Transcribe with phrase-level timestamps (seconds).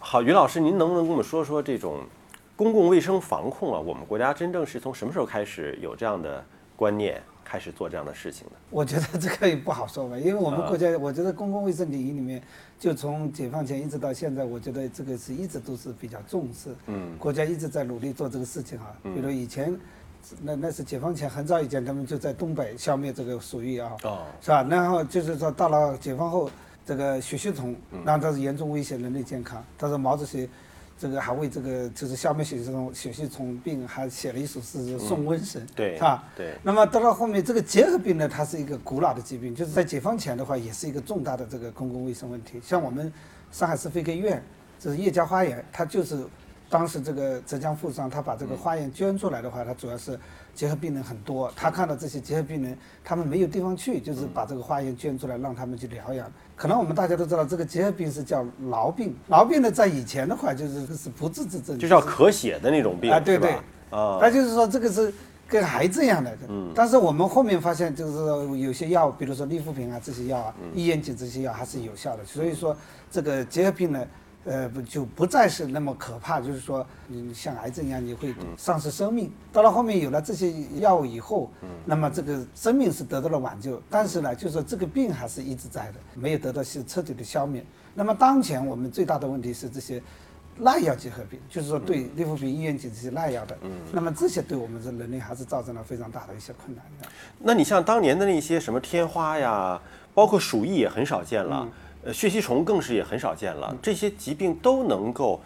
[0.00, 2.00] 好，于老师，您能不能跟我们说说这种
[2.56, 3.80] 公共卫生防控啊？
[3.80, 6.42] 我们国家真正是从什么时候开始有这样的
[6.76, 8.52] 观念，开始做这样的事情的？
[8.70, 12.40] 我觉得这个也不好说吧，因为我们国家，我觉得公共卫生领域里面，
[12.78, 18.96] 就从解放前一直到现在，我觉得这个是一直都是比较重视，嗯，国家一直在努力做这个事情啊。
[19.02, 19.76] 比如以前，
[20.40, 24.62] 那那是解放前很早以前，他们就在东北消灭这个鼠疫啊，哦，是吧？
[24.62, 26.48] 然后就是说到了解放后，
[26.88, 29.62] 这个血吸虫，那它是严重威胁人类健康。
[29.76, 30.48] 他说毛主席。
[31.00, 36.24] 这个还为这个就是消灭血吸虫血吸虫病还写了一首诗《送瘟神》，对，是吧？
[36.36, 36.54] 对。
[36.60, 42.60] 那么到了后面，这个结核病呢，它是一个古老的疾病，就是在解放前的话，也是一个重大的这个公共卫生问题。
[42.60, 43.12] 像我们
[43.52, 44.42] 上海市肺科医院，
[44.80, 46.26] 这是叶家花园，它就是
[46.70, 50.18] 当时这个浙江富商他把这个化验捐出来的话，他主要是。
[50.54, 56.28] 结核病人很多，他看到这些结核病人，他们没有地方去，就是把这个化验捐出来，让他们去疗养。
[56.56, 63.52] 可能我们大家都知道，这个结核病是叫痨病，痨病呢，在以前的话就是是不治之症，就叫咳血的那种病，啊，对对，
[63.90, 65.14] 啊，那就是说这个是
[65.46, 66.36] 跟癌症一样的。
[66.48, 66.72] 嗯。
[66.74, 72.24] 但是我们后面发现，就是有些药，比如说利福平啊这些药啊，伊眼碱这些药还是有效的。
[72.24, 72.76] 所以说，
[73.12, 74.04] 这个结核病呢。
[74.48, 79.30] 呃，不就不再是那么可怕，就是说，你像癌症一样，你会丧失生命。
[79.52, 81.50] 到了后面有了这些药物以后，
[81.84, 87.62] 那么这个生命是得到了挽救，但是呢，就是说这个病还是一直在的，没有得到是彻底的消灭。
[87.94, 90.02] 那么当前我们最大的问题是这些
[90.56, 93.58] 耐药结核病，就是说对利福平、伊元碱这些耐药的，
[93.92, 97.08] 那么这些对我们的人类还是造成了非常大的一些困难的。
[97.38, 99.78] 那你像当年的那些什么天花呀，
[100.14, 101.68] 包括鼠疫也很少见了。
[102.12, 103.76] 血吸虫更是也很少见了。
[103.82, 105.40] 这些疾病都能够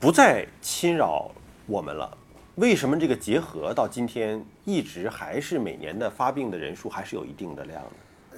[0.00, 1.30] 不再侵扰
[1.66, 2.16] 我们了。
[2.56, 7.90] 为什么这个结核到今天一直还是每年的发病的人数还是有一定的量呢？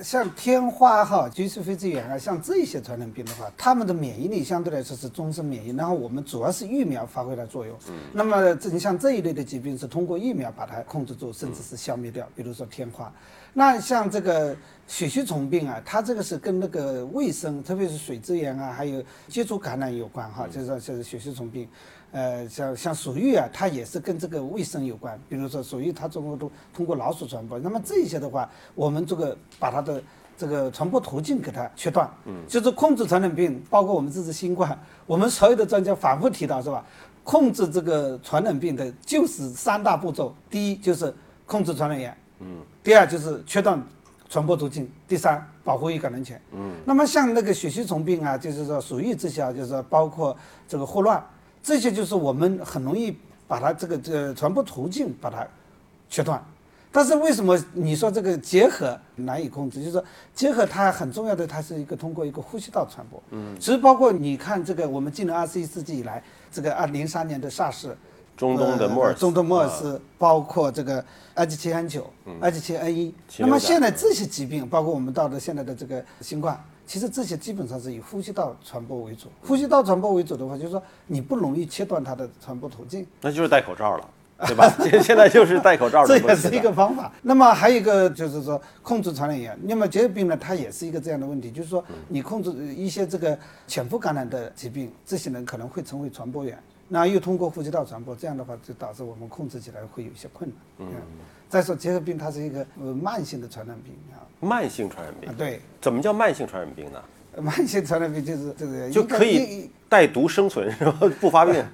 [0.03, 5.71] 像天花哈、菊丝非支原啊，像这些传染病的话，它们的免疫力相对来说是终身免疫。
[5.71, 7.77] 然后我们主要是疫苗发挥了作用。
[7.89, 7.95] 嗯。
[8.13, 12.29] 那么这你像这一类的疾病是通过疫苗把它控制住，甚至是消灭掉。
[12.35, 13.13] 比如说天花。
[13.57, 14.57] 那像这个
[14.89, 21.69] 血吸虫病啊，它这个是跟那个卫生，特别是水资源啊，还有接触感染有关哈，就是说就是血吸虫病，
[22.15, 25.19] 呃，像像鼠疫啊，它也是跟这个卫生有关。
[25.29, 27.59] 比如说鼠疫，它中国都通过老鼠传播。
[27.59, 30.01] 那么这些的话，我们这个把它的
[30.37, 36.85] 这个传播途径给它切断，嗯，就是控制传染病，包括我们这次新冠，我们所有的专家反复提到是吧？
[37.25, 41.13] 控制这个传染病的就是三大步骤，第一就是
[41.47, 42.17] 控制传染源。
[42.41, 43.83] 嗯，第二就是切断
[44.29, 46.41] 传播途径，第三保护易感染权。
[46.53, 50.37] 嗯，那么像那个血吸虫病啊，就是说鼠疫这些啊，就是说包括
[50.69, 51.25] 这个霍乱，
[51.65, 53.17] 这些就是我们很容易
[53.49, 55.45] 把它这个这传播途径把它
[56.09, 56.41] 切断。
[56.93, 59.81] 但是为什么你说这个结核难以控制？
[59.81, 63.21] 就是说结核它很重要的，它是一个通过一个呼吸道传播。
[63.31, 67.89] 嗯，其实包括你看这个我们进入二十一世纪以来，这个二零三年的 SARS。
[68.37, 71.05] 中东的莫尔，中东莫尔斯，包括这个
[71.37, 72.03] H7N9、
[72.41, 79.29] H7N1，那么现在这些疾病，包括我们到的现在的这个新冠，其实这些基本上是以呼吸道传播为主。
[79.43, 84.11] 呼吸道传播为主的话，就是说你不容易切断它的传播途径，那就是戴口罩了，
[84.47, 84.69] 对吧？
[85.03, 87.11] 现在就是戴口罩， 这也是一个方法。
[87.23, 96.59] 那么还有一个就是说控制传染源，那么结核病呢，它也是一个这样的问题，就是说你控制一些这个潜伏感染的疾病，这些人可能会成为传播源。
[96.87, 100.59] 那又通过呼吸道传播，这样的话就导致我们控制起来会有一些困难。
[100.81, 100.87] 嗯，
[101.49, 104.21] 再说结核病，它是一个呃慢性的传染病啊。
[104.45, 105.33] 慢性传染病。
[105.35, 105.61] 对。
[105.81, 107.03] 怎么叫慢性传染病呢？
[107.43, 110.97] 慢性传染病就是这个就可以带毒生存是吧？
[111.21, 111.65] 不发病。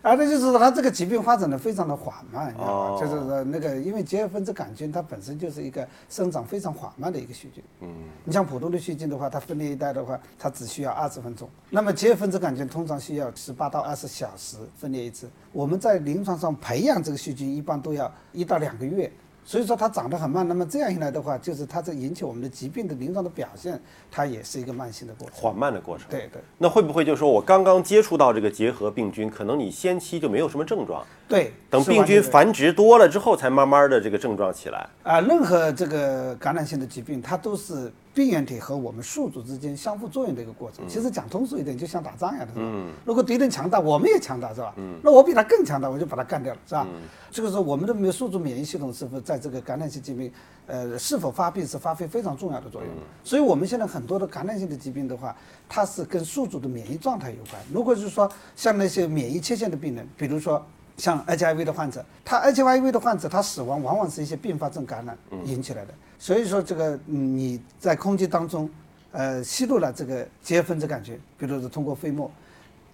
[0.00, 2.52] 啊，那就是说它这个疾病发展的非常的缓慢，
[2.98, 7.62] 就是说那个，因为结核分支杆菌它本身就是一个生长非常缓慢的一个细菌。
[7.82, 7.88] 嗯，
[8.24, 11.48] 你像普通的细菌的话，它分裂一代的话，它只需要二十分钟。
[11.70, 15.30] 那么结核分支杆菌通常需要十八到二十小时分裂一次。
[15.52, 19.08] 我们在临床上培养这个细菌一般都要一到两个月。
[19.44, 23.80] 所以说它长得很慢，那么这样一来的话，就是它在引起我们的疾病的临床的表现，
[24.10, 26.06] 它也是一个慢性的过程，缓慢的过程。
[26.08, 26.40] 对对。
[26.58, 31.04] 那会不会就是说我刚刚接触到这个结核病菌，可能你先期就没有什么症状？
[31.28, 31.52] 对。
[31.68, 34.88] 等病菌繁殖多了之后，才慢慢的这个症状起来。
[35.02, 37.92] 啊，任何这个感染性的疾病，它都是。
[38.14, 42.66] 病原体和我们宿主之间相互作用的一个过程，其实讲通俗一点，就像打仗一样的，是吧？
[43.06, 44.74] 如果敌人强大，我们也强大，是吧？
[45.02, 46.86] 那我比他更强大，我就把他干掉了，是吧？
[47.30, 50.30] 这个时候，我们的宿主免疫系统是否在这个感染性疾病，
[50.66, 52.90] 呃，是否发病是发挥非常重要的作用。
[53.24, 55.34] 所以我们现在很多的感染性的疾病的话，
[55.66, 57.62] 它是跟宿主的免疫状态有关。
[57.72, 60.62] 如果是说像那些免疫缺陷的病人，比如说
[60.98, 65.16] 像 HIV 的患者，他 HIV 的患者他死亡往往是一些并发症感染
[65.46, 65.94] 引起来的。
[66.22, 68.70] 所以说，这个你在空气当中，
[69.10, 72.30] 呃，吸入了这个结核分子杆菌，比如说通过飞沫，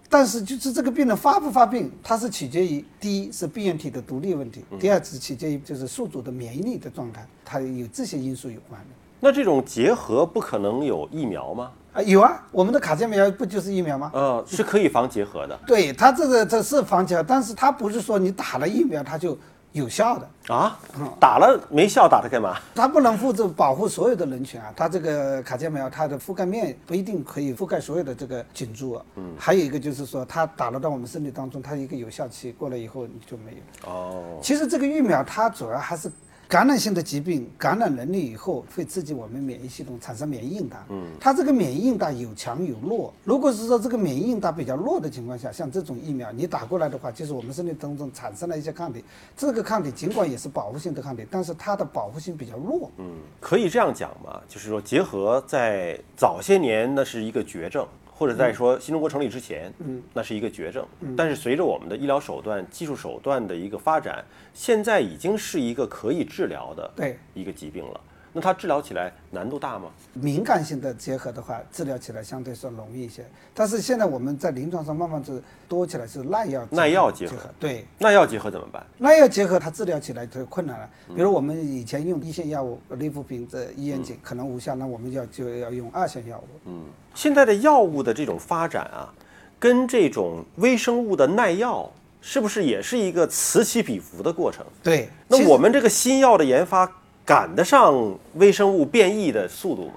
[0.09, 8.87] 但是就是这个病人发不发病，它是取决于第一是病原体的独立问题，第二是取决于就是宿主的免疫力的状态，它有这些因素有关的。
[9.19, 11.71] 那这种结核不可能有疫苗吗？
[11.93, 14.09] 啊，有啊，我们的卡介苗不就是疫苗吗？
[14.15, 19.37] 呃，是可以防结核的对它这个这是防结核，但是它不是说你打了疫苗它就
[19.71, 20.27] 有效的。
[20.53, 20.79] 啊，
[21.19, 22.57] 打了没效，打它干嘛？
[22.73, 29.05] 它不能负责保护所有的人群啊，它这个卡介苗它的覆盖面不一定可以覆盖所有的这个菌株啊。
[29.15, 33.91] 嗯，还有一个就是说，它打了到我们身体当中，它一个有效期过了以后你就没有。
[33.91, 36.11] 哦，其实这个疫苗它主要还是
[36.49, 40.83] 感染性的疾病感染能力以后会刺激我们免疫系统产生免疫应答。
[40.89, 43.13] 嗯，它这个免疫应答有强有弱。
[43.23, 49.03] 如果是说这个免疫应答比较弱的情况下，像这种疫苗你打过来的话，就是我们身体当中产生了一些抗体，
[49.37, 52.89] 这个抗体尽管也是保护性的抗体，但是它的保护性比较弱。
[52.97, 57.87] 嗯，可以这样讲嘛，就是说结核在早些年那是一个绝症，
[58.19, 60.85] 或者在说新中国成立之前，嗯，那是一个绝症。
[61.15, 64.21] 但是随着我们的医疗手段、技术手段的一个发展，
[64.53, 68.01] 现在已经是一个可以治疗的对一个疾病了。
[68.31, 69.89] 那它治疗起来难度大吗？
[70.13, 73.25] 敏感性的结核的话，治疗起来相对说容易一些。
[73.53, 77.85] 但是现在我们在临床上慢慢是多起来是耐药耐药结结核对。
[77.97, 78.85] 耐药结合怎么办？
[78.97, 80.89] 耐药结合它治疗起来就困难了。
[81.15, 86.47] 比如我们以前用一线药物利福平这一眼井可能无效，那我们要就要用二线药物。
[86.65, 86.85] 嗯，
[87.15, 89.13] 现在的药物的这种发展啊，
[89.57, 91.91] 跟这种微生物的耐药，
[92.21, 94.65] 是不是也是一个此起彼伏的过程？
[94.83, 96.85] 对，那我们这个新药的研发
[97.29, 97.93] 赶得上
[98.37, 99.93] 微生物变异的速度吗？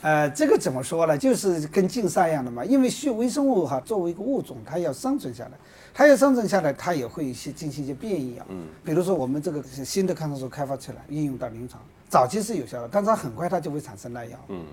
[0.00, 1.18] 呃，这个怎么说呢？
[1.18, 2.64] 就是跟竞赛一样的嘛。
[2.64, 5.50] 因为需微生物哈，作为一个物种，它要生存下来，
[5.92, 8.46] 它要生存下来，它也会一些进行一些变异啊。
[8.48, 8.68] 嗯。
[8.82, 11.78] 比如说我们这个新的抗生素开发出来，应用到临床，
[12.08, 14.38] 早期是有效的，但是它很快它就会产生耐药。
[14.48, 14.64] 嗯。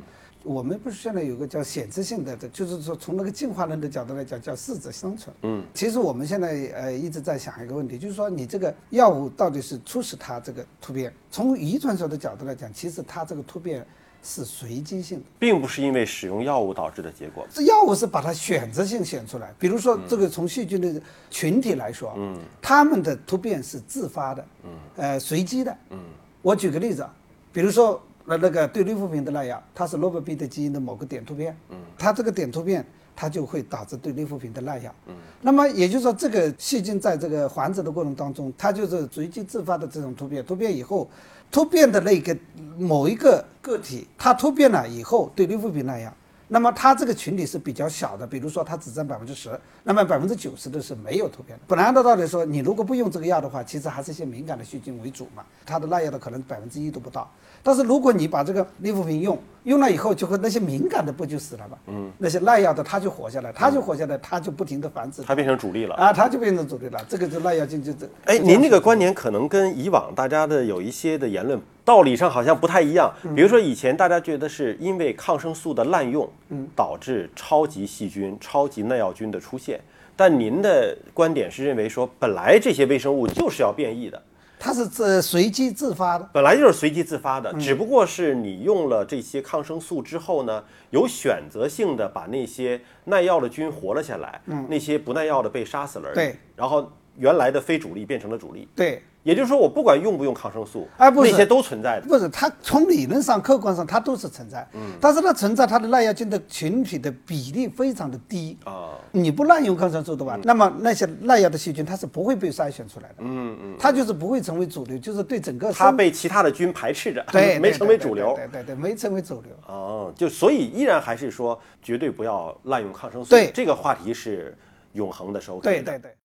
[0.43, 5.35] 我们不是现在有个叫显示性的，就是说从那个进化论的角度来讲，叫适者生存。
[5.41, 11.13] 嗯，其实我们现在呃一直在想一个问题，就是说你这个药物到底是促使它这个突变？
[11.29, 13.85] 从遗传学的角度来讲，其实它这个突变
[14.23, 15.25] 是随机性的。
[15.37, 17.45] 并不是因为使用药物导致的结果。
[17.51, 25.99] 这药物是把它选择性选出来，比如说这个从细菌的群体来说，嗯，它们的突变是自发的，嗯，呃，随机的，嗯。
[26.41, 27.13] 我举个例子啊，
[27.51, 32.85] 比如说那那个对氯氟平的耐药，它是诺贝 B 的基因的某个点突变，嗯，它这个点突变。
[33.21, 34.95] 它就会导致对氯氟平的耐药。
[35.07, 40.41] 嗯，那么也就是说，这个细菌在这个繁殖的过程当中，它就是随机自发的这种突变。
[40.45, 41.05] 突变以后，
[41.51, 42.33] 突变的那个
[42.77, 46.13] 某一个个体，它突变了以后对氯氟平耐药，
[46.47, 49.49] 那么它这个群体是比较小的，比如说它只占百分之十，
[49.83, 51.65] 那么百分之九十的是没有突变的。
[51.67, 57.29] 本来按照道理说，你如果不用这个药的话，其实还是一些敏感的细菌为主嘛，它的耐药的可能百分之一都不到。
[57.61, 61.77] 但是如果你把这个利福平用用了以后，就会那些敏感的不就死了吗？
[61.87, 65.95] 嗯，那些耐药的它就活下来，它就活下来，它就不停的繁殖，它变成主力了。
[65.95, 67.05] 啊，它就变成主力了。
[67.09, 68.09] 这个就耐药菌就这。
[68.25, 73.11] 哎，您这个观点可能跟以往大家的有一些的言论道理上好像不太一样。
[73.35, 79.79] 比如说以前大家觉得是因为抗生素的滥用，嗯，导致超级细菌、超级耐药菌的出现。
[80.15, 84.21] 但您的观点是认为说，本来这些微生物就是要变异的，
[84.59, 86.29] 它是自随机自发的。
[86.33, 96.15] 本来就是随机自发的，只不过是你用了这些抗生素之后呢，有选择性的把那些耐药的菌活了下来，那些不耐药的被杀死了而已。
[96.15, 98.67] 对，然后原来的非主力变成了主力。
[98.75, 102.07] 对，也就是说，我不管用不用抗生素，哎不是那些都存在的。
[102.07, 108.97] 不是它从理论上、客观上它都是存在，嗯，但是它存在它的耐药菌的群体的比例非常的低啊。
[109.11, 118.33] 你不滥用抗生素的话，那么那些耐药的细菌它是不会被筛选出来的，嗯嗯，它就是不会成为主流，就是对整个它被其他的菌排斥着，对没成为主流。
[118.35, 119.51] 对对对，没成为主流。
[119.67, 123.29] 哦，就所以依然还是说，绝对不要滥用抗生素。
[123.29, 124.57] 对这个话题是
[124.93, 125.61] 永恒的收听。
[125.61, 126.15] 对对对。